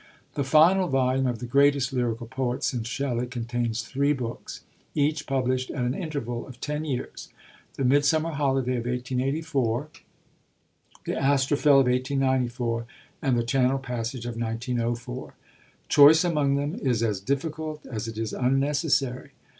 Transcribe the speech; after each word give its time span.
The 0.33 0.43
final 0.43 0.87
volume 0.87 1.27
of 1.27 1.37
the 1.37 1.45
greatest 1.45 1.93
lyrical 1.93 2.25
poet 2.25 2.63
since 2.63 2.87
Shelley 2.87 3.27
contains 3.27 3.83
three 3.83 4.13
books, 4.13 4.61
each 4.95 5.27
published 5.27 5.69
at 5.69 5.85
an 5.85 5.93
interval 5.93 6.47
of 6.47 6.59
ten 6.59 6.85
years: 6.85 7.29
the 7.75 7.85
Midsummer 7.85 8.31
Holiday 8.31 8.77
of 8.77 8.87
1884, 8.87 9.89
the 11.05 11.13
Astrophel 11.13 11.81
of 11.81 11.85
1894, 11.85 12.87
and 13.21 13.37
the 13.37 13.43
Channel 13.43 13.77
Passage 13.77 14.25
of 14.25 14.37
1904. 14.37 15.35
Choice 15.87 16.23
among 16.23 16.55
them 16.55 16.73
is 16.81 17.03
as 17.03 17.19
difficult 17.19 17.85
as 17.85 18.07
it 18.07 18.17
is 18.17 18.33
unnecessary. 18.33 19.33